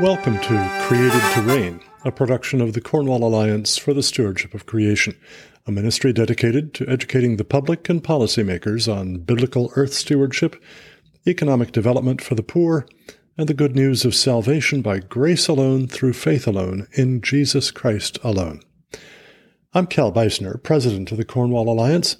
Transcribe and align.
Welcome 0.00 0.38
to 0.40 0.82
Created 0.82 1.22
to 1.32 1.40
Reign, 1.40 1.80
a 2.04 2.12
production 2.12 2.60
of 2.60 2.74
the 2.74 2.82
Cornwall 2.82 3.24
Alliance 3.24 3.78
for 3.78 3.94
the 3.94 4.02
Stewardship 4.02 4.52
of 4.52 4.66
Creation, 4.66 5.18
a 5.66 5.72
ministry 5.72 6.12
dedicated 6.12 6.74
to 6.74 6.86
educating 6.86 7.38
the 7.38 7.44
public 7.44 7.88
and 7.88 8.04
policymakers 8.04 8.94
on 8.94 9.20
biblical 9.20 9.72
earth 9.74 9.94
stewardship, 9.94 10.62
economic 11.26 11.72
development 11.72 12.20
for 12.20 12.34
the 12.34 12.42
poor, 12.42 12.86
and 13.38 13.48
the 13.48 13.54
good 13.54 13.74
news 13.74 14.04
of 14.04 14.14
salvation 14.14 14.82
by 14.82 14.98
grace 14.98 15.48
alone 15.48 15.88
through 15.88 16.12
faith 16.12 16.46
alone 16.46 16.86
in 16.92 17.22
Jesus 17.22 17.70
Christ 17.70 18.18
alone. 18.22 18.60
I'm 19.72 19.86
Cal 19.86 20.12
Beisner, 20.12 20.62
president 20.62 21.10
of 21.10 21.16
the 21.16 21.24
Cornwall 21.24 21.70
Alliance, 21.70 22.18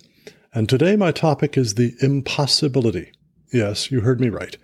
and 0.54 0.66
today 0.66 0.96
my 0.96 1.12
topic 1.12 1.58
is 1.58 1.74
the 1.74 1.92
impossibility. 2.00 3.12
Yes, 3.52 3.90
you 3.90 4.00
heard 4.00 4.18
me 4.18 4.30
right. 4.30 4.56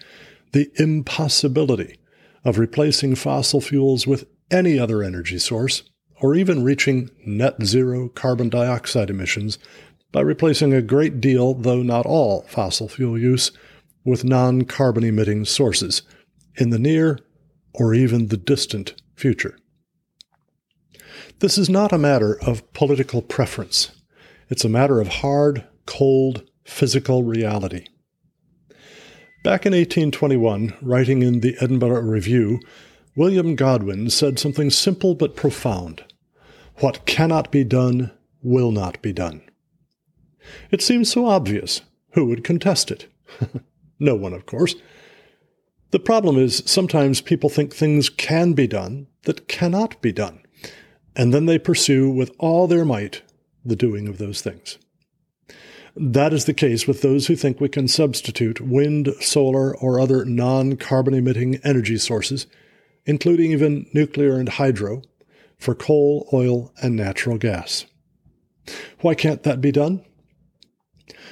The 0.52 0.70
impossibility 0.76 1.98
of 2.44 2.58
replacing 2.58 3.14
fossil 3.14 3.60
fuels 3.60 4.06
with 4.06 4.24
any 4.50 4.78
other 4.78 5.02
energy 5.02 5.38
source, 5.38 5.82
or 6.20 6.34
even 6.34 6.62
reaching 6.62 7.10
net 7.26 7.62
zero 7.64 8.08
carbon 8.08 8.48
dioxide 8.48 9.10
emissions 9.10 9.58
by 10.12 10.20
replacing 10.20 10.72
a 10.72 10.82
great 10.82 11.20
deal, 11.20 11.54
though 11.54 11.82
not 11.82 12.06
all, 12.06 12.42
fossil 12.42 12.88
fuel 12.88 13.18
use 13.18 13.50
with 14.04 14.24
non 14.24 14.62
carbon 14.64 15.04
emitting 15.04 15.44
sources 15.44 16.02
in 16.56 16.70
the 16.70 16.78
near 16.78 17.18
or 17.74 17.94
even 17.94 18.28
the 18.28 18.36
distant 18.36 18.94
future. 19.16 19.56
This 21.38 21.58
is 21.58 21.68
not 21.68 21.92
a 21.92 21.98
matter 21.98 22.38
of 22.42 22.72
political 22.72 23.22
preference. 23.22 23.90
It's 24.48 24.64
a 24.64 24.68
matter 24.68 25.00
of 25.00 25.08
hard, 25.08 25.66
cold, 25.86 26.48
physical 26.64 27.24
reality. 27.24 27.86
Back 29.42 29.66
in 29.66 29.72
1821, 29.72 30.74
writing 30.80 31.22
in 31.24 31.40
the 31.40 31.56
Edinburgh 31.60 32.02
Review, 32.02 32.60
William 33.16 33.56
Godwin 33.56 34.08
said 34.08 34.38
something 34.38 34.70
simple 34.70 35.16
but 35.16 35.34
profound 35.34 36.04
What 36.76 37.06
cannot 37.06 37.50
be 37.50 37.64
done 37.64 38.12
will 38.40 38.70
not 38.70 39.02
be 39.02 39.12
done. 39.12 39.42
It 40.70 40.80
seems 40.80 41.10
so 41.10 41.26
obvious. 41.26 41.80
Who 42.12 42.26
would 42.26 42.44
contest 42.44 42.92
it? 42.92 43.08
no 43.98 44.14
one, 44.14 44.32
of 44.32 44.46
course. 44.46 44.76
The 45.90 45.98
problem 45.98 46.38
is 46.38 46.62
sometimes 46.64 47.20
people 47.20 47.50
think 47.50 47.74
things 47.74 48.08
can 48.08 48.52
be 48.52 48.68
done 48.68 49.08
that 49.24 49.48
cannot 49.48 50.00
be 50.00 50.12
done, 50.12 50.40
and 51.16 51.34
then 51.34 51.46
they 51.46 51.58
pursue 51.58 52.08
with 52.08 52.30
all 52.38 52.68
their 52.68 52.84
might 52.84 53.22
the 53.64 53.74
doing 53.74 54.06
of 54.06 54.18
those 54.18 54.40
things. 54.40 54.78
That 55.94 56.32
is 56.32 56.46
the 56.46 56.54
case 56.54 56.86
with 56.86 57.02
those 57.02 57.26
who 57.26 57.36
think 57.36 57.60
we 57.60 57.68
can 57.68 57.86
substitute 57.86 58.60
wind, 58.60 59.12
solar, 59.20 59.76
or 59.76 60.00
other 60.00 60.24
non 60.24 60.76
carbon 60.76 61.12
emitting 61.12 61.56
energy 61.64 61.98
sources, 61.98 62.46
including 63.04 63.52
even 63.52 63.86
nuclear 63.92 64.38
and 64.38 64.48
hydro, 64.48 65.02
for 65.58 65.74
coal, 65.74 66.28
oil, 66.32 66.72
and 66.82 66.96
natural 66.96 67.36
gas. 67.36 67.84
Why 69.00 69.14
can't 69.14 69.42
that 69.42 69.60
be 69.60 69.72
done? 69.72 70.02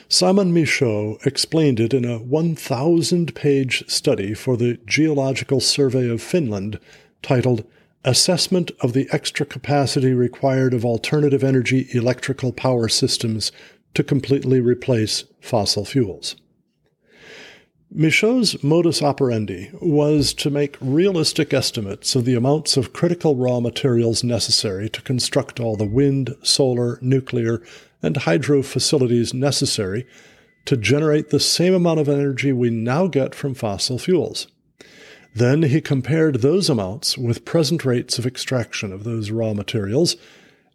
Simon 0.08 0.52
Michaux 0.52 1.24
explained 1.24 1.80
it 1.80 1.94
in 1.94 2.04
a 2.04 2.18
1,000 2.18 3.34
page 3.34 3.88
study 3.88 4.34
for 4.34 4.56
the 4.56 4.78
Geological 4.84 5.60
Survey 5.60 6.08
of 6.08 6.20
Finland 6.20 6.80
titled 7.22 7.64
Assessment 8.04 8.72
of 8.80 8.92
the 8.92 9.08
Extra 9.12 9.46
Capacity 9.46 10.12
Required 10.12 10.74
of 10.74 10.84
Alternative 10.84 11.44
Energy 11.44 11.86
Electrical 11.92 12.52
Power 12.52 12.88
Systems 12.88 13.52
to 13.94 14.04
completely 14.04 14.60
replace 14.60 15.24
fossil 15.40 15.84
fuels. 15.84 16.36
Michaux's 17.92 18.62
modus 18.62 19.02
operandi 19.02 19.68
was 19.80 20.32
to 20.34 20.48
make 20.48 20.76
realistic 20.80 21.52
estimates 21.52 22.14
of 22.14 22.24
the 22.24 22.36
amounts 22.36 22.76
of 22.76 22.92
critical 22.92 23.34
raw 23.34 23.58
materials 23.58 24.22
necessary 24.22 24.88
to 24.88 25.02
construct 25.02 25.58
all 25.58 25.74
the 25.74 25.84
wind, 25.84 26.36
solar, 26.40 27.00
nuclear, 27.02 27.60
and 28.00 28.16
hydro 28.18 28.62
facilities 28.62 29.34
necessary 29.34 30.06
to 30.66 30.76
generate 30.76 31.30
the 31.30 31.40
same 31.40 31.74
amount 31.74 31.98
of 31.98 32.08
energy 32.08 32.52
we 32.52 32.70
now 32.70 33.08
get 33.08 33.34
from 33.34 33.54
fossil 33.54 33.98
fuels. 33.98 34.46
Then 35.34 35.62
he 35.62 35.80
compared 35.80 36.36
those 36.36 36.70
amounts 36.70 37.18
with 37.18 37.44
present 37.44 37.84
rates 37.84 38.20
of 38.20 38.26
extraction 38.26 38.92
of 38.92 39.02
those 39.02 39.32
raw 39.32 39.52
materials 39.52 40.16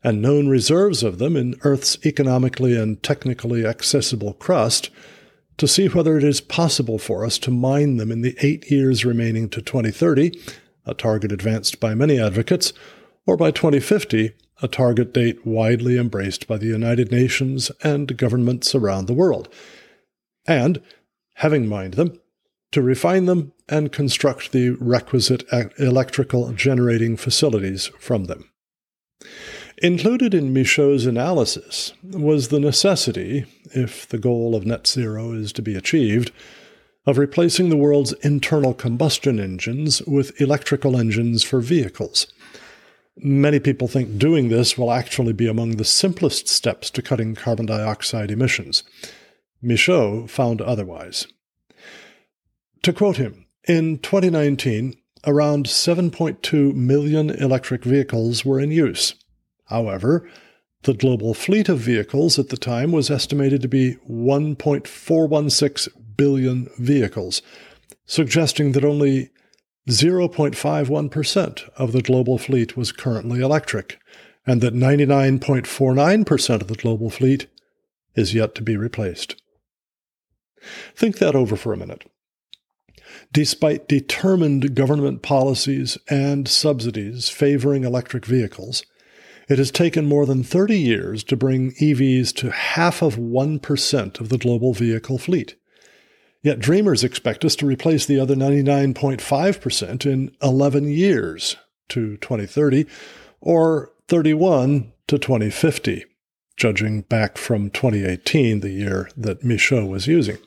and 0.05 0.21
known 0.21 0.47
reserves 0.47 1.01
of 1.01 1.17
them 1.17 1.35
in 1.35 1.55
Earth's 1.63 1.97
economically 2.05 2.77
and 2.77 3.01
technically 3.01 3.65
accessible 3.65 4.33
crust 4.33 4.91
to 5.57 5.67
see 5.67 5.87
whether 5.87 6.15
it 6.15 6.23
is 6.23 6.39
possible 6.39 6.99
for 6.99 7.25
us 7.25 7.39
to 7.39 7.49
mine 7.49 7.97
them 7.97 8.11
in 8.11 8.21
the 8.21 8.37
eight 8.39 8.69
years 8.69 9.03
remaining 9.03 9.49
to 9.49 9.63
2030, 9.63 10.39
a 10.85 10.93
target 10.93 11.31
advanced 11.31 11.79
by 11.79 11.95
many 11.95 12.19
advocates, 12.19 12.71
or 13.25 13.35
by 13.35 13.49
2050, 13.49 14.33
a 14.61 14.67
target 14.67 15.11
date 15.11 15.43
widely 15.43 15.97
embraced 15.97 16.47
by 16.47 16.57
the 16.57 16.67
United 16.67 17.11
Nations 17.11 17.71
and 17.81 18.15
governments 18.15 18.75
around 18.75 19.07
the 19.07 19.13
world. 19.13 19.49
And, 20.45 20.83
having 21.37 21.67
mined 21.67 21.95
them, 21.95 22.21
to 22.73 22.83
refine 22.83 23.25
them 23.25 23.53
and 23.67 23.91
construct 23.91 24.51
the 24.51 24.69
requisite 24.79 25.43
electrical 25.79 26.53
generating 26.53 27.17
facilities 27.17 27.87
from 27.97 28.25
them. 28.25 28.51
Included 29.79 30.33
in 30.33 30.53
Michaux's 30.53 31.05
analysis 31.05 31.91
was 32.01 32.47
the 32.47 32.61
necessity, 32.61 33.45
if 33.73 34.07
the 34.07 34.17
goal 34.17 34.55
of 34.55 34.65
net 34.65 34.87
zero 34.87 35.33
is 35.33 35.51
to 35.53 35.61
be 35.61 35.75
achieved, 35.75 36.31
of 37.05 37.17
replacing 37.17 37.69
the 37.69 37.77
world's 37.77 38.13
internal 38.23 38.73
combustion 38.73 39.37
engines 39.37 40.01
with 40.03 40.39
electrical 40.39 40.97
engines 40.97 41.43
for 41.43 41.59
vehicles. 41.59 42.27
Many 43.17 43.59
people 43.59 43.89
think 43.89 44.17
doing 44.17 44.47
this 44.47 44.77
will 44.77 44.93
actually 44.93 45.33
be 45.33 45.47
among 45.47 45.71
the 45.71 45.85
simplest 45.85 46.47
steps 46.47 46.89
to 46.91 47.01
cutting 47.01 47.35
carbon 47.35 47.65
dioxide 47.65 48.31
emissions. 48.31 48.83
Michaux 49.61 50.29
found 50.29 50.61
otherwise. 50.61 51.27
To 52.83 52.93
quote 52.93 53.17
him, 53.17 53.45
in 53.67 53.99
2019, 53.99 54.95
around 55.25 55.65
7.2 55.65 56.73
million 56.73 57.29
electric 57.29 57.83
vehicles 57.83 58.45
were 58.45 58.59
in 58.59 58.71
use. 58.71 59.15
However, 59.65 60.29
the 60.83 60.93
global 60.93 61.33
fleet 61.33 61.67
of 61.69 61.79
vehicles 61.79 62.37
at 62.37 62.49
the 62.49 62.57
time 62.57 62.91
was 62.91 63.09
estimated 63.09 63.61
to 63.63 63.67
be 63.67 63.97
1.416 64.09 65.87
billion 66.15 66.69
vehicles, 66.77 67.41
suggesting 68.05 68.71
that 68.73 68.85
only 68.85 69.31
0.51% 69.89 71.69
of 71.75 71.91
the 71.91 72.01
global 72.01 72.37
fleet 72.37 72.77
was 72.77 72.91
currently 72.91 73.41
electric, 73.41 73.99
and 74.45 74.61
that 74.61 74.73
99.49% 74.73 76.61
of 76.61 76.67
the 76.67 76.75
global 76.75 77.09
fleet 77.09 77.47
is 78.15 78.33
yet 78.33 78.55
to 78.55 78.61
be 78.61 78.77
replaced. 78.77 79.35
Think 80.95 81.17
that 81.17 81.35
over 81.35 81.55
for 81.55 81.73
a 81.73 81.77
minute. 81.77 82.09
Despite 83.31 83.87
determined 83.87 84.75
government 84.75 85.21
policies 85.21 85.97
and 86.09 86.47
subsidies 86.47 87.29
favoring 87.29 87.83
electric 87.83 88.25
vehicles, 88.25 88.83
it 89.47 89.57
has 89.57 89.71
taken 89.71 90.05
more 90.05 90.25
than 90.25 90.43
30 90.43 90.77
years 90.77 91.23
to 91.25 91.37
bring 91.37 91.71
EVs 91.73 92.33
to 92.35 92.51
half 92.51 93.01
of 93.01 93.15
1% 93.15 94.19
of 94.19 94.29
the 94.29 94.37
global 94.37 94.73
vehicle 94.73 95.17
fleet. 95.17 95.55
Yet 96.41 96.59
dreamers 96.59 97.03
expect 97.03 97.43
us 97.43 97.55
to 97.57 97.65
replace 97.65 98.05
the 98.05 98.19
other 98.19 98.35
99.5% 98.35 100.05
in 100.05 100.35
11 100.41 100.89
years 100.89 101.55
to 101.89 102.17
2030 102.17 102.85
or 103.41 103.91
31 104.07 104.93
to 105.07 105.17
2050, 105.17 106.05
judging 106.57 107.01
back 107.01 107.37
from 107.37 107.69
2018, 107.69 108.59
the 108.59 108.69
year 108.69 109.09
that 109.17 109.43
Michaux 109.43 109.87
was 109.87 110.07
using. 110.07 110.37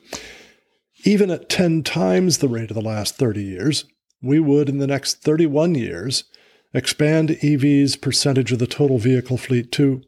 Even 1.05 1.29
at 1.29 1.49
10 1.49 1.83
times 1.83 2.37
the 2.37 2.47
rate 2.47 2.71
of 2.71 2.75
the 2.75 2.81
last 2.81 3.15
30 3.15 3.43
years, 3.43 3.85
we 4.21 4.39
would, 4.39 4.67
in 4.67 4.79
the 4.79 4.87
next 4.87 5.21
31 5.21 5.75
years, 5.75 6.25
expand 6.73 7.31
EV's 7.41 7.95
percentage 7.95 8.51
of 8.51 8.59
the 8.59 8.67
total 8.67 8.97
vehicle 8.97 9.37
fleet 9.37 9.71
to 9.73 10.01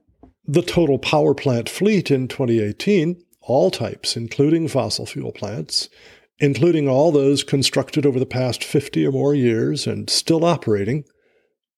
the 0.46 0.62
total 0.62 0.98
power 0.98 1.34
plant 1.34 1.68
fleet 1.68 2.10
in 2.10 2.26
2018, 2.28 3.22
all 3.40 3.70
types, 3.70 4.16
including 4.16 4.68
fossil 4.68 5.04
fuel 5.06 5.32
plants, 5.32 5.90
including 6.38 6.88
all 6.88 7.12
those 7.12 7.44
constructed 7.44 8.04
over 8.04 8.18
the 8.18 8.26
past 8.26 8.64
50 8.64 9.06
or 9.06 9.12
more 9.12 9.34
years 9.34 9.86
and 9.86 10.10
still 10.10 10.44
operating, 10.44 11.04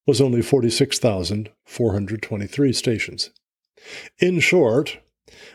was 0.07 0.21
only 0.21 0.43
46,423 0.43 2.73
stations. 2.73 3.31
In 4.19 4.41
short, 4.41 4.99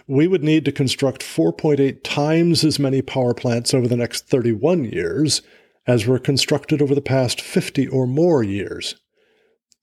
we 0.07 0.27
would 0.27 0.43
need 0.43 0.63
to 0.65 0.71
construct 0.71 1.23
4.8 1.23 2.03
times 2.03 2.63
as 2.63 2.79
many 2.79 3.01
power 3.01 3.33
plants 3.33 3.73
over 3.73 3.87
the 3.87 3.97
next 3.97 4.27
31 4.27 4.85
years 4.85 5.41
as 5.87 6.05
were 6.05 6.19
constructed 6.19 6.79
over 6.81 6.93
the 6.93 7.01
past 7.01 7.41
50 7.41 7.87
or 7.87 8.05
more 8.05 8.43
years. 8.43 8.95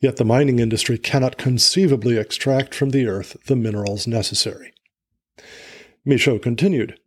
Yet 0.00 0.16
the 0.16 0.24
mining 0.24 0.60
industry 0.60 0.96
cannot 0.96 1.38
conceivably 1.38 2.18
extract 2.18 2.74
from 2.74 2.90
the 2.90 3.06
earth 3.06 3.36
the 3.46 3.56
minerals 3.56 4.06
necessary. 4.06 4.72
Michaux 6.06 6.40
continued. 6.40 7.00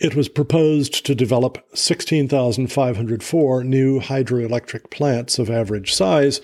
It 0.00 0.14
was 0.14 0.28
proposed 0.28 1.04
to 1.06 1.14
develop 1.14 1.66
16,504 1.74 3.64
new 3.64 4.00
hydroelectric 4.00 4.90
plants 4.90 5.38
of 5.38 5.50
average 5.50 5.92
size. 5.92 6.40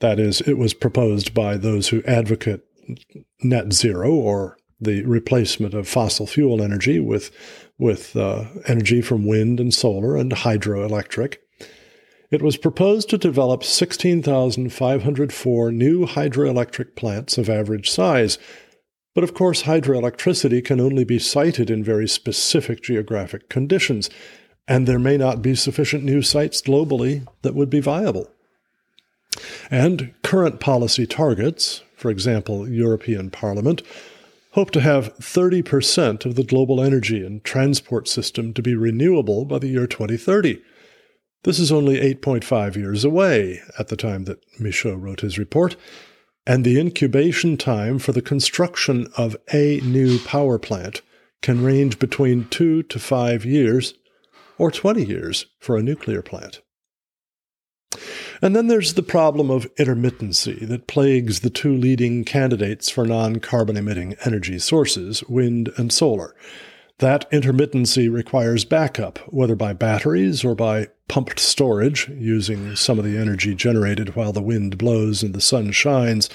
That 0.00 0.18
is, 0.18 0.40
it 0.42 0.58
was 0.58 0.72
proposed 0.72 1.34
by 1.34 1.58
those 1.58 1.88
who 1.88 2.02
advocate 2.04 2.64
net 3.42 3.72
zero 3.72 4.10
or 4.10 4.56
the 4.80 5.04
replacement 5.04 5.74
of 5.74 5.86
fossil 5.86 6.26
fuel 6.26 6.62
energy 6.62 6.98
with, 6.98 7.30
with 7.78 8.16
uh, 8.16 8.46
energy 8.66 9.02
from 9.02 9.26
wind 9.26 9.60
and 9.60 9.72
solar 9.72 10.16
and 10.16 10.32
hydroelectric. 10.32 11.36
It 12.32 12.40
was 12.40 12.56
proposed 12.56 13.10
to 13.10 13.18
develop 13.18 13.62
16,504 13.62 15.72
new 15.72 16.06
hydroelectric 16.06 16.96
plants 16.96 17.36
of 17.36 17.50
average 17.50 17.90
size. 17.90 18.38
But 19.14 19.24
of 19.24 19.34
course, 19.34 19.64
hydroelectricity 19.64 20.64
can 20.64 20.80
only 20.80 21.04
be 21.04 21.18
sited 21.18 21.70
in 21.70 21.84
very 21.84 22.08
specific 22.08 22.82
geographic 22.82 23.48
conditions, 23.48 24.08
and 24.66 24.86
there 24.86 24.98
may 24.98 25.16
not 25.16 25.42
be 25.42 25.54
sufficient 25.54 26.04
new 26.04 26.22
sites 26.22 26.62
globally 26.62 27.26
that 27.42 27.54
would 27.54 27.68
be 27.68 27.80
viable. 27.80 28.30
And 29.70 30.14
current 30.22 30.60
policy 30.60 31.06
targets, 31.06 31.82
for 31.96 32.10
example, 32.10 32.68
European 32.68 33.30
Parliament, 33.30 33.82
hope 34.52 34.70
to 34.70 34.80
have 34.80 35.16
30% 35.16 36.26
of 36.26 36.34
the 36.34 36.44
global 36.44 36.80
energy 36.80 37.24
and 37.24 37.42
transport 37.42 38.08
system 38.08 38.52
to 38.54 38.62
be 38.62 38.74
renewable 38.74 39.44
by 39.44 39.58
the 39.58 39.68
year 39.68 39.86
2030. 39.86 40.62
This 41.44 41.58
is 41.58 41.72
only 41.72 41.96
8.5 42.14 42.76
years 42.76 43.04
away 43.04 43.60
at 43.78 43.88
the 43.88 43.96
time 43.96 44.24
that 44.24 44.44
Michaux 44.60 44.94
wrote 44.94 45.20
his 45.20 45.38
report, 45.38 45.76
and 46.46 46.64
the 46.64 46.78
incubation 46.78 47.56
time 47.56 47.98
for 47.98 48.12
the 48.12 48.22
construction 48.22 49.06
of 49.16 49.36
a 49.52 49.80
new 49.80 50.18
power 50.18 50.58
plant 50.58 51.02
can 51.40 51.62
range 51.62 51.98
between 51.98 52.48
two 52.48 52.82
to 52.84 52.98
five 52.98 53.44
years 53.44 53.94
or 54.58 54.70
20 54.70 55.04
years 55.04 55.46
for 55.58 55.76
a 55.76 55.82
nuclear 55.82 56.22
plant. 56.22 56.60
And 58.40 58.56
then 58.56 58.66
there's 58.66 58.94
the 58.94 59.02
problem 59.02 59.50
of 59.50 59.72
intermittency 59.76 60.66
that 60.66 60.88
plagues 60.88 61.40
the 61.40 61.50
two 61.50 61.76
leading 61.76 62.24
candidates 62.24 62.90
for 62.90 63.06
non 63.06 63.38
carbon 63.38 63.76
emitting 63.76 64.16
energy 64.24 64.58
sources, 64.58 65.22
wind 65.24 65.70
and 65.76 65.92
solar. 65.92 66.34
That 66.98 67.30
intermittency 67.30 68.12
requires 68.12 68.64
backup, 68.64 69.18
whether 69.32 69.56
by 69.56 69.72
batteries 69.72 70.44
or 70.44 70.54
by 70.54 70.88
pumped 71.08 71.40
storage, 71.40 72.08
using 72.08 72.76
some 72.76 72.98
of 72.98 73.04
the 73.04 73.18
energy 73.18 73.54
generated 73.54 74.14
while 74.14 74.32
the 74.32 74.40
wind 74.42 74.78
blows 74.78 75.22
and 75.22 75.34
the 75.34 75.40
sun 75.40 75.72
shines, 75.72 76.30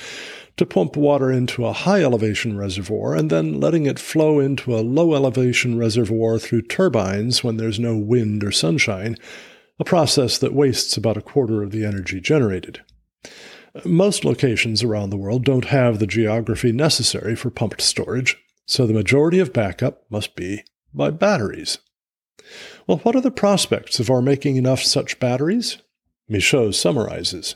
to 0.57 0.65
pump 0.65 0.98
water 0.98 1.31
into 1.31 1.65
a 1.65 1.74
high 1.74 2.04
elevation 2.04 2.57
reservoir 2.57 3.15
and 3.15 3.30
then 3.30 3.59
letting 3.59 3.86
it 3.86 4.00
flow 4.00 4.39
into 4.39 4.75
a 4.75 4.81
low 4.81 5.13
elevation 5.13 5.77
reservoir 5.77 6.38
through 6.39 6.63
turbines 6.63 7.44
when 7.44 7.57
there's 7.57 7.80
no 7.80 7.95
wind 7.95 8.44
or 8.44 8.51
sunshine, 8.51 9.15
a 9.80 9.83
process 9.83 10.38
that 10.39 10.54
wastes 10.54 10.98
about 10.98 11.18
a 11.18 11.21
quarter 11.21 11.62
of 11.62 11.71
the 11.71 11.86
energy 11.86 12.19
generated. 12.19 12.81
Most 13.86 14.25
locations 14.25 14.81
around 14.81 15.12
the 15.12 15.18
world 15.18 15.45
don't 15.45 15.65
have 15.65 16.00
the 16.00 16.07
geography 16.07 16.71
necessary 16.71 17.36
for 17.36 17.51
pumped 17.51 17.81
storage, 17.81 18.38
so 18.68 18.86
the 18.86 18.94
majority 18.94 19.40
of 19.40 19.54
backup 19.54 20.04
must 20.12 20.36
be 20.36 20.64
by 20.94 21.10
batteries. 21.10 21.80
Well, 22.86 22.98
what 23.00 23.16
are 23.16 23.22
the 23.22 23.31
prospects 23.31 24.00
of 24.00 24.10
our 24.10 24.22
making 24.22 24.58
enough 24.58 24.81
such 24.84 25.19
batteries? 25.19 25.78
Michaux 26.30 26.71
summarizes. 26.71 27.56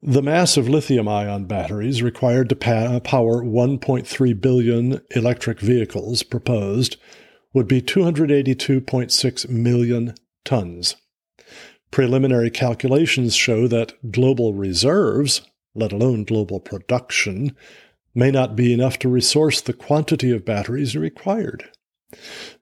The 0.00 0.22
mass 0.22 0.56
of 0.56 0.68
lithium 0.68 1.06
ion 1.06 1.44
batteries 1.44 2.02
required 2.02 2.48
to 2.48 2.56
pa- 2.56 2.98
power 3.00 3.42
1.3 3.42 4.40
billion 4.40 5.00
electric 5.10 5.60
vehicles 5.60 6.22
proposed 6.22 6.96
would 7.52 7.68
be 7.68 7.82
282.6 7.82 9.48
million 9.48 10.14
tons. 10.44 10.96
Preliminary 11.90 12.50
calculations 12.50 13.36
show 13.36 13.68
that 13.68 14.10
global 14.10 14.54
reserves, 14.54 15.42
let 15.74 15.92
alone 15.92 16.24
global 16.24 16.58
production, 16.58 17.54
may 18.14 18.30
not 18.30 18.56
be 18.56 18.72
enough 18.72 18.98
to 19.00 19.08
resource 19.08 19.60
the 19.60 19.72
quantity 19.72 20.30
of 20.30 20.44
batteries 20.44 20.96
required. 20.96 21.68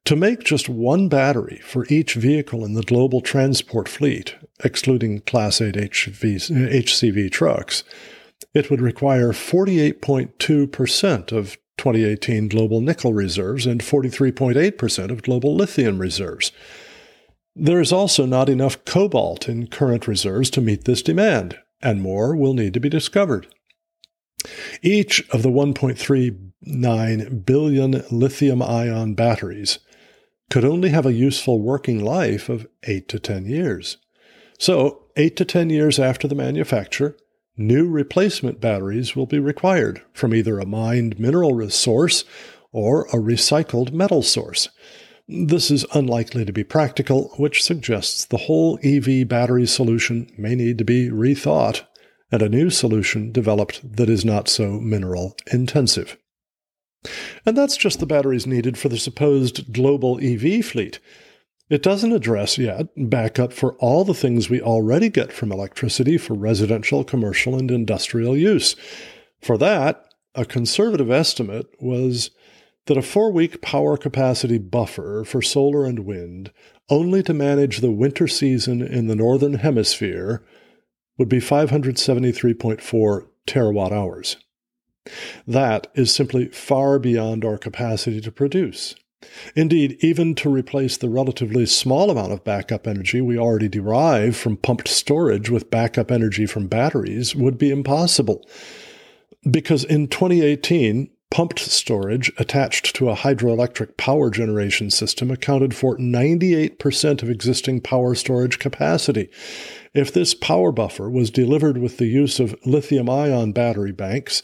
To 0.05 0.17
make 0.17 0.45
just 0.45 0.69
one 0.69 1.09
battery 1.09 1.61
for 1.65 1.87
each 1.89 2.15
vehicle 2.15 2.65
in 2.65 2.75
the 2.75 2.83
global 2.83 3.21
transport 3.21 3.89
fleet, 3.89 4.37
excluding 4.63 5.21
Class 5.23 5.61
8 5.61 5.75
HV, 5.75 6.71
HCV 6.71 7.31
trucks, 7.31 7.83
it 8.55 8.71
would 8.71 8.81
require 8.81 9.33
48.2% 9.33 11.33
of 11.33 11.59
2018 11.77 12.49
global 12.49 12.81
nickel 12.81 13.13
reserves 13.13 13.67
and 13.67 13.81
43.8% 13.81 15.11
of 15.11 15.23
global 15.23 15.55
lithium 15.55 15.99
reserves. 15.99 16.53
There 17.57 17.81
is 17.81 17.93
also 17.93 18.27
not 18.27 18.49
enough 18.49 18.85
cobalt 18.85 19.49
in 19.49 19.67
current 19.67 20.07
reserves 20.07 20.51
to 20.51 20.61
meet 20.61 20.85
this 20.85 21.03
demand, 21.03 21.59
and 21.83 22.01
more 22.01 22.37
will 22.37 22.55
need 22.55 22.75
to 22.75 22.81
be 22.81 22.89
discovered. 22.89 23.49
Each 24.83 25.29
of 25.31 25.43
the 25.43 25.51
1.39 25.51 27.47
billion 27.47 28.05
lithium 28.11 28.63
ion 28.63 29.15
batteries 29.15 29.79
could 30.51 30.65
only 30.65 30.91
have 30.91 31.07
a 31.07 31.13
useful 31.13 31.61
working 31.61 32.05
life 32.05 32.49
of 32.49 32.67
8 32.83 33.09
to 33.09 33.19
10 33.19 33.47
years. 33.47 33.99
So, 34.59 35.05
8 35.17 35.37
to 35.37 35.45
10 35.45 35.71
years 35.71 35.99
after 35.99 36.29
the 36.29 36.35
manufacture, 36.35 37.17
new 37.57 37.89
replacement 37.89 38.61
batteries 38.61 39.15
will 39.15 39.27
be 39.27 39.39
required 39.39 40.03
from 40.13 40.35
either 40.35 40.59
a 40.59 40.67
mined 40.67 41.19
mineral 41.19 41.55
resource 41.55 42.25
or 42.73 43.07
a 43.07 43.17
recycled 43.17 43.93
metal 43.93 44.23
source. 44.23 44.69
This 45.29 45.71
is 45.71 45.87
unlikely 45.95 46.45
to 46.45 46.53
be 46.53 46.65
practical, 46.65 47.33
which 47.37 47.63
suggests 47.63 48.25
the 48.25 48.37
whole 48.37 48.81
EV 48.83 49.29
battery 49.29 49.67
solution 49.67 50.29
may 50.37 50.57
need 50.57 50.79
to 50.79 50.85
be 50.85 51.09
rethought 51.09 51.83
and 52.33 52.43
a 52.43 52.49
new 52.49 52.71
solution 52.71 53.33
developed 53.33 53.97
that 53.97 54.09
is 54.09 54.25
not 54.25 54.49
so 54.49 54.81
mineral 54.81 55.37
intensive. 55.53 56.17
And 57.47 57.57
that's 57.57 57.77
just 57.77 57.99
the 57.99 58.07
batteries 58.07 58.47
needed 58.47 58.77
for 58.77 58.89
the 58.89 58.99
supposed 58.99 59.73
global 59.73 60.21
EV 60.23 60.65
fleet. 60.65 61.01
It 61.71 61.83
doesn't 61.83 62.13
address 62.13 62.59
yet 62.59 62.89
backup 62.97 63.53
for 63.53 63.75
all 63.75 64.05
the 64.05 64.15
things 64.15 64.51
we 64.51 64.61
already 64.61 65.09
get 65.09 65.33
from 65.33 65.53
electricity 65.53 66.19
for 66.19 66.35
residential, 66.35 67.05
commercial, 67.05 67.57
and 67.57 67.71
industrial 67.71 68.37
use. 68.37 68.75
For 69.41 69.57
that, 69.59 70.05
a 70.35 70.45
conservative 70.45 71.11
estimate 71.11 71.69
was 71.81 72.31
that 72.87 72.97
a 72.97 73.03
four 73.03 73.31
week 73.31 73.63
power 73.63 73.97
capacity 73.97 74.59
buffer 74.59 75.25
for 75.25 75.41
solar 75.41 75.85
and 75.85 76.01
wind, 76.01 76.51
only 76.89 77.23
to 77.23 77.33
manage 77.33 77.79
the 77.79 77.91
winter 77.91 78.27
season 78.27 78.83
in 78.83 79.07
the 79.07 79.17
Northern 79.17 79.55
Hemisphere, 79.55 80.43
would 81.21 81.29
be 81.29 81.39
573.4 81.39 83.27
terawatt 83.47 83.93
hours. 83.93 84.39
That 85.47 85.89
is 85.95 86.15
simply 86.15 86.47
far 86.47 86.99
beyond 86.99 87.45
our 87.45 87.59
capacity 87.59 88.23
to 88.23 88.33
produce. 88.33 88.95
Indeed, 89.55 89.99
even 90.01 90.35
to 90.37 90.49
replace 90.49 90.97
the 90.97 91.11
relatively 91.11 91.67
small 91.67 92.09
amount 92.09 92.33
of 92.33 92.43
backup 92.43 92.87
energy 92.87 93.21
we 93.21 93.37
already 93.37 93.69
derive 93.69 94.35
from 94.35 94.57
pumped 94.57 94.89
storage 94.89 95.51
with 95.51 95.71
backup 95.71 96.11
energy 96.11 96.47
from 96.47 96.69
batteries 96.69 97.37
would 97.37 97.59
be 97.59 97.71
impossible. 97.71 98.49
Because 99.43 99.85
in 99.85 100.09
2018, 100.09 101.11
pumped 101.31 101.61
storage 101.61 102.33
attached 102.39 102.95
to 102.97 103.09
a 103.09 103.17
hydroelectric 103.17 103.97
power 103.97 104.31
generation 104.31 104.91
system 104.91 105.31
accounted 105.31 105.75
for 105.75 105.97
98% 105.97 107.23
of 107.23 107.31
existing 107.31 107.81
power 107.81 108.15
storage 108.15 108.59
capacity. 108.59 109.31
If 109.95 110.13
this 110.13 110.35
power 110.35 110.73
buffer 110.73 111.09
was 111.09 111.31
delivered 111.31 111.79
with 111.79 111.99
the 111.99 112.07
use 112.07 112.41
of 112.41 112.57
lithium 112.67 113.09
ion 113.09 113.53
battery 113.53 113.93
banks, 113.93 114.43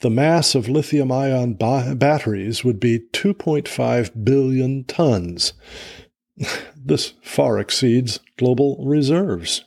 the 0.00 0.10
mass 0.10 0.54
of 0.54 0.68
lithium 0.68 1.10
ion 1.10 1.54
ba- 1.54 1.94
batteries 1.96 2.62
would 2.62 2.78
be 2.78 3.00
2.5 3.12 4.24
billion 4.24 4.84
tons. 4.84 5.54
this 6.76 7.14
far 7.22 7.58
exceeds 7.58 8.20
global 8.36 8.84
reserves. 8.84 9.64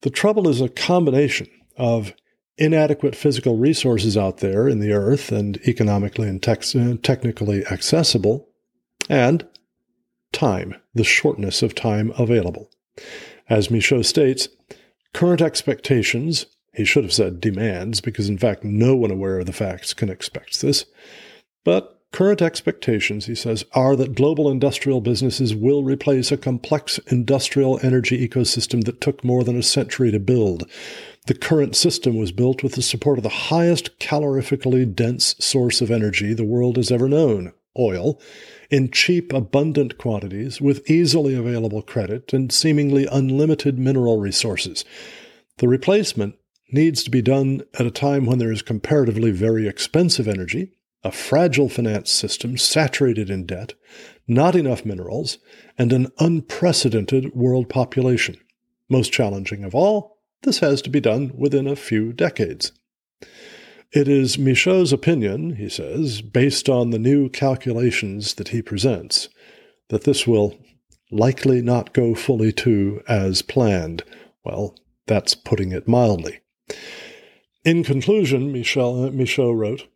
The 0.00 0.10
trouble 0.10 0.48
is 0.48 0.60
a 0.60 0.68
combination 0.68 1.48
of 1.76 2.14
inadequate 2.56 3.16
physical 3.16 3.56
resources 3.56 4.16
out 4.16 4.38
there 4.38 4.68
in 4.68 4.80
the 4.80 4.92
earth 4.92 5.32
and 5.32 5.56
economically 5.66 6.28
and 6.28 6.46
uh, 6.48 6.96
technically 7.02 7.66
accessible, 7.66 8.48
and 9.08 9.46
time, 10.32 10.74
the 10.94 11.04
shortness 11.04 11.62
of 11.62 11.74
time 11.74 12.12
available. 12.18 12.70
As 13.48 13.68
Michaux 13.68 14.04
states, 14.04 14.48
current 15.12 15.40
expectations 15.40 16.46
he 16.74 16.84
should 16.84 17.04
have 17.04 17.12
said 17.12 17.40
demands, 17.40 18.00
because 18.00 18.28
in 18.28 18.38
fact 18.38 18.64
no 18.64 18.96
one 18.96 19.10
aware 19.10 19.38
of 19.38 19.46
the 19.46 19.52
facts 19.52 19.94
can 19.94 20.10
expect 20.10 20.60
this. 20.60 20.86
But 21.64 21.93
current 22.14 22.40
expectations, 22.40 23.26
he 23.26 23.34
says, 23.34 23.64
are 23.72 23.96
that 23.96 24.14
global 24.14 24.48
industrial 24.48 25.00
businesses 25.00 25.52
will 25.52 25.82
replace 25.82 26.30
a 26.30 26.36
complex 26.36 26.98
industrial 27.08 27.80
energy 27.82 28.26
ecosystem 28.26 28.84
that 28.84 29.00
took 29.00 29.24
more 29.24 29.42
than 29.42 29.58
a 29.58 29.64
century 29.64 30.12
to 30.12 30.20
build. 30.20 30.62
The 31.26 31.34
current 31.34 31.74
system 31.74 32.16
was 32.16 32.30
built 32.30 32.62
with 32.62 32.76
the 32.76 32.82
support 32.82 33.18
of 33.18 33.24
the 33.24 33.50
highest 33.50 33.98
calorifically 33.98 34.94
dense 34.94 35.34
source 35.40 35.80
of 35.80 35.90
energy 35.90 36.32
the 36.32 36.44
world 36.44 36.76
has 36.76 36.92
ever 36.92 37.08
known, 37.08 37.52
oil, 37.76 38.20
in 38.70 38.92
cheap, 38.92 39.32
abundant 39.32 39.98
quantities, 39.98 40.60
with 40.60 40.88
easily 40.88 41.34
available 41.34 41.82
credit 41.82 42.32
and 42.32 42.52
seemingly 42.52 43.08
unlimited 43.10 43.76
mineral 43.76 44.20
resources. 44.20 44.84
The 45.58 45.66
replacement 45.66 46.36
needs 46.70 47.02
to 47.02 47.10
be 47.10 47.22
done 47.22 47.62
at 47.76 47.86
a 47.86 47.90
time 47.90 48.24
when 48.24 48.38
there 48.38 48.52
is 48.52 48.62
comparatively 48.62 49.32
very 49.32 49.66
expensive 49.66 50.28
energy, 50.28 50.70
a 51.04 51.12
fragile 51.12 51.68
finance 51.68 52.10
system 52.10 52.56
saturated 52.56 53.30
in 53.30 53.44
debt, 53.44 53.74
not 54.26 54.56
enough 54.56 54.84
minerals, 54.84 55.38
and 55.76 55.92
an 55.92 56.08
unprecedented 56.18 57.34
world 57.34 57.68
population. 57.68 58.36
Most 58.88 59.12
challenging 59.12 59.64
of 59.64 59.74
all, 59.74 60.18
this 60.42 60.58
has 60.60 60.80
to 60.82 60.90
be 60.90 61.00
done 61.00 61.32
within 61.36 61.66
a 61.66 61.76
few 61.76 62.12
decades. 62.12 62.72
It 63.92 64.08
is 64.08 64.38
Michaux's 64.38 64.92
opinion, 64.92 65.56
he 65.56 65.68
says, 65.68 66.20
based 66.20 66.68
on 66.68 66.90
the 66.90 66.98
new 66.98 67.28
calculations 67.28 68.34
that 68.34 68.48
he 68.48 68.60
presents, 68.60 69.28
that 69.88 70.04
this 70.04 70.26
will 70.26 70.58
likely 71.10 71.62
not 71.62 71.92
go 71.92 72.14
fully 72.14 72.52
to 72.52 73.02
as 73.06 73.42
planned. 73.42 74.02
Well, 74.44 74.74
that's 75.06 75.34
putting 75.34 75.70
it 75.70 75.86
mildly. 75.86 76.40
In 77.64 77.84
conclusion, 77.84 78.52
Michel, 78.52 79.10
Michaux 79.10 79.52
wrote, 79.52 79.86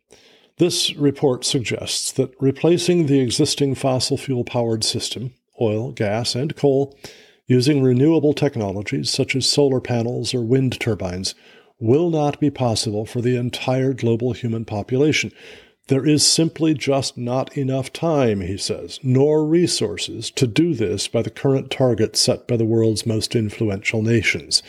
this 0.59 0.93
report 0.95 1.45
suggests 1.45 2.11
that 2.11 2.35
replacing 2.39 3.05
the 3.05 3.19
existing 3.19 3.75
fossil 3.75 4.17
fuel 4.17 4.43
powered 4.43 4.83
system, 4.83 5.33
oil, 5.59 5.91
gas, 5.91 6.35
and 6.35 6.55
coal, 6.55 6.97
using 7.47 7.81
renewable 7.81 8.33
technologies 8.33 9.09
such 9.09 9.35
as 9.35 9.49
solar 9.49 9.81
panels 9.81 10.33
or 10.33 10.41
wind 10.41 10.79
turbines 10.79 11.33
will 11.79 12.09
not 12.09 12.39
be 12.39 12.49
possible 12.49 13.05
for 13.05 13.21
the 13.21 13.37
entire 13.37 13.93
global 13.93 14.33
human 14.33 14.65
population. 14.65 15.31
There 15.87 16.05
is 16.05 16.27
simply 16.27 16.75
just 16.75 17.17
not 17.17 17.57
enough 17.57 17.91
time, 17.91 18.41
he 18.41 18.57
says, 18.57 18.99
nor 19.01 19.45
resources 19.45 20.29
to 20.31 20.45
do 20.45 20.75
this 20.75 21.07
by 21.07 21.23
the 21.23 21.31
current 21.31 21.71
targets 21.71 22.19
set 22.19 22.47
by 22.47 22.57
the 22.57 22.65
world's 22.65 23.05
most 23.05 23.35
influential 23.35 24.03
nations. 24.03 24.61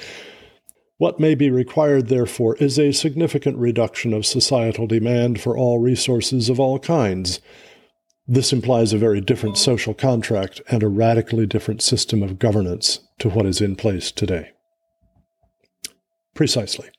What 1.01 1.19
may 1.19 1.35
be 1.35 1.51
required, 1.51 2.09
therefore, 2.09 2.57
is 2.57 2.79
a 2.79 2.93
significant 2.93 3.57
reduction 3.57 4.13
of 4.13 4.27
societal 4.27 4.87
demand 4.87 5.41
for 5.41 5.57
all 5.57 5.79
resources 5.79 6.51
of 6.51 6.61
all 6.61 6.79
kinds. 6.79 7.41
This 8.29 8.53
implies 8.53 8.93
a 8.93 8.99
very 8.99 9.23
different 9.23 9.57
social 9.57 9.95
contract 9.95 10.61
and 10.69 10.83
a 10.83 10.89
radically 10.89 11.47
different 11.47 11.81
system 11.81 12.23
of 12.23 12.39
governance 12.39 13.01
to 13.19 13.31
what 13.31 13.47
is 13.47 13.63
in 13.63 13.77
place 13.77 14.13
today. 14.13 14.51
Precisely. 16.35 16.91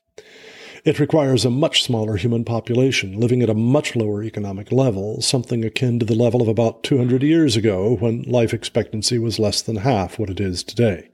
It 0.84 0.98
requires 0.98 1.44
a 1.44 1.50
much 1.50 1.84
smaller 1.84 2.16
human 2.16 2.44
population 2.44 3.20
living 3.20 3.40
at 3.40 3.50
a 3.50 3.54
much 3.54 3.94
lower 3.94 4.24
economic 4.24 4.72
level, 4.72 5.22
something 5.22 5.64
akin 5.64 6.00
to 6.00 6.06
the 6.06 6.16
level 6.16 6.42
of 6.42 6.48
about 6.48 6.82
200 6.82 7.22
years 7.22 7.54
ago 7.54 7.94
when 8.00 8.22
life 8.22 8.52
expectancy 8.52 9.20
was 9.20 9.38
less 9.38 9.62
than 9.62 9.76
half 9.76 10.18
what 10.18 10.28
it 10.28 10.40
is 10.40 10.64
today. 10.64 11.08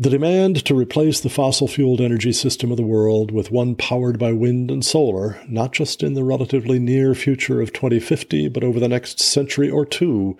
The 0.00 0.10
demand 0.10 0.64
to 0.66 0.76
replace 0.76 1.18
the 1.18 1.28
fossil 1.28 1.66
fueled 1.66 2.00
energy 2.00 2.32
system 2.32 2.70
of 2.70 2.76
the 2.76 2.86
world 2.86 3.32
with 3.32 3.50
one 3.50 3.74
powered 3.74 4.16
by 4.16 4.30
wind 4.30 4.70
and 4.70 4.84
solar, 4.84 5.42
not 5.48 5.72
just 5.72 6.04
in 6.04 6.14
the 6.14 6.22
relatively 6.22 6.78
near 6.78 7.16
future 7.16 7.60
of 7.60 7.72
2050, 7.72 8.46
but 8.50 8.62
over 8.62 8.78
the 8.78 8.86
next 8.86 9.18
century 9.18 9.68
or 9.68 9.84
two, 9.84 10.38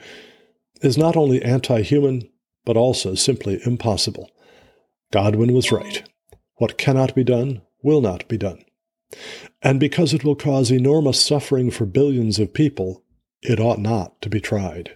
is 0.81 0.97
not 0.97 1.17
only 1.17 1.43
anti 1.43 1.83
human, 1.83 2.29
but 2.65 2.77
also 2.77 3.17
simply 3.17 3.61
impossible. 3.67 4.31
Godwin 5.11 5.53
was 5.53 5.73
right. 5.73 6.09
What 6.59 6.79
cannot 6.79 7.17
be 7.17 7.25
done 7.25 7.63
will 7.83 8.01
not 8.01 8.29
be 8.29 8.39
done. 8.39 8.65
And 9.61 9.81
because 9.81 10.15
it 10.15 10.23
will 10.23 10.37
cause 10.37 10.71
enormous 10.71 11.21
suffering 11.21 11.73
for 11.73 11.85
billions 11.85 12.39
of 12.39 12.55
people, 12.55 13.03
it 13.43 13.59
ought 13.59 13.81
not 13.81 14.23
to 14.23 14.31
be 14.31 14.41
tried. 14.41 14.95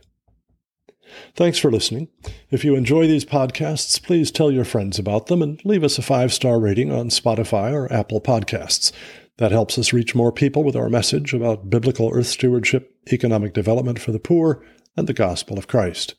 Thanks 1.34 1.58
for 1.58 1.70
listening. 1.70 2.08
If 2.50 2.64
you 2.64 2.74
enjoy 2.74 3.06
these 3.06 3.24
podcasts, 3.24 4.02
please 4.02 4.30
tell 4.30 4.50
your 4.50 4.64
friends 4.64 4.98
about 4.98 5.26
them 5.26 5.42
and 5.42 5.62
leave 5.64 5.84
us 5.84 5.98
a 5.98 6.02
five 6.02 6.32
star 6.32 6.60
rating 6.60 6.92
on 6.92 7.08
Spotify 7.08 7.72
or 7.72 7.92
Apple 7.92 8.20
Podcasts. 8.20 8.92
That 9.38 9.52
helps 9.52 9.78
us 9.78 9.92
reach 9.92 10.14
more 10.14 10.32
people 10.32 10.62
with 10.62 10.76
our 10.76 10.88
message 10.88 11.34
about 11.34 11.70
biblical 11.70 12.10
earth 12.12 12.26
stewardship, 12.26 12.94
economic 13.12 13.54
development 13.54 13.98
for 13.98 14.12
the 14.12 14.18
poor, 14.18 14.64
and 14.96 15.06
the 15.06 15.14
gospel 15.14 15.58
of 15.58 15.68
Christ. 15.68 16.14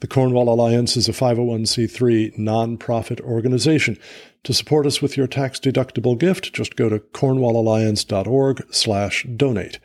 The 0.00 0.08
Cornwall 0.08 0.52
Alliance 0.52 0.96
is 0.96 1.08
a 1.08 1.12
501c3 1.12 2.36
nonprofit 2.36 3.20
organization. 3.20 3.96
To 4.42 4.52
support 4.52 4.84
us 4.84 5.00
with 5.00 5.16
your 5.16 5.28
tax-deductible 5.28 6.18
gift, 6.18 6.52
just 6.52 6.74
go 6.74 6.88
to 6.88 6.98
cornwallalliance.org/donate. 6.98 9.78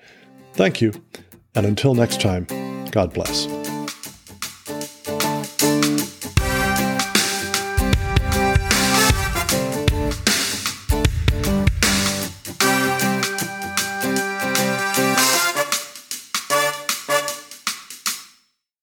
Thank 0.53 0.82
you, 0.82 0.94
and 1.53 1.67
until 1.67 1.94
next 1.94 2.20
time, 2.20 2.48
God 2.89 3.13
bless. 3.13 3.77